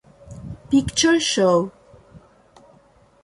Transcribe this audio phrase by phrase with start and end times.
[0.71, 1.69] Picture Show